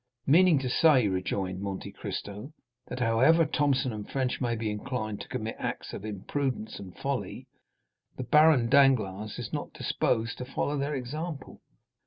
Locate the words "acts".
5.59-5.93